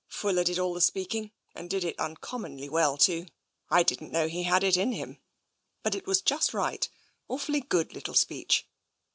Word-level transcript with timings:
"Fuller 0.19 0.43
did 0.43 0.57
all 0.57 0.73
the 0.73 0.81
speaking, 0.81 1.31
and 1.53 1.69
did 1.69 1.83
it 1.83 1.95
uncommonly 1.99 2.67
well, 2.67 2.97
too. 2.97 3.27
I 3.69 3.83
didn't 3.83 4.11
know 4.11 4.27
he 4.27 4.41
had 4.41 4.63
it 4.63 4.75
in 4.75 4.93
him, 4.93 5.21
but 5.83 5.93
it 5.93 6.07
was 6.07 6.21
just 6.23 6.55
right— 6.55 6.89
awfully 7.29 7.61
good 7.61 7.93
little 7.93 8.15
speech. 8.15 8.67